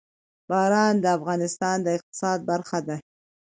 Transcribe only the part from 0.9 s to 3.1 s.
د افغانستان د اقتصاد برخه ده.